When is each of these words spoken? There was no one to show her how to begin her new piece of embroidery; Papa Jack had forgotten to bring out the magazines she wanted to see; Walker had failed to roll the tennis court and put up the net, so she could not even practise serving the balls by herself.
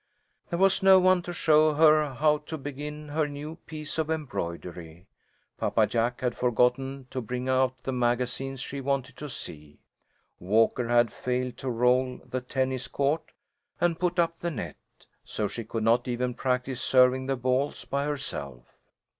There 0.49 0.57
was 0.57 0.81
no 0.81 0.97
one 0.99 1.21
to 1.21 1.31
show 1.31 1.75
her 1.75 2.15
how 2.15 2.39
to 2.39 2.57
begin 2.57 3.09
her 3.09 3.27
new 3.27 3.57
piece 3.67 3.99
of 3.99 4.09
embroidery; 4.09 5.05
Papa 5.59 5.85
Jack 5.85 6.21
had 6.21 6.35
forgotten 6.35 7.05
to 7.11 7.21
bring 7.21 7.47
out 7.47 7.83
the 7.83 7.91
magazines 7.91 8.61
she 8.61 8.81
wanted 8.81 9.15
to 9.17 9.29
see; 9.29 9.77
Walker 10.39 10.87
had 10.87 11.13
failed 11.13 11.55
to 11.57 11.69
roll 11.69 12.19
the 12.27 12.41
tennis 12.41 12.87
court 12.87 13.31
and 13.79 13.99
put 13.99 14.17
up 14.17 14.39
the 14.39 14.49
net, 14.49 14.77
so 15.23 15.47
she 15.47 15.63
could 15.63 15.83
not 15.83 16.07
even 16.07 16.33
practise 16.33 16.81
serving 16.81 17.27
the 17.27 17.37
balls 17.37 17.85
by 17.85 18.05
herself. 18.05 18.75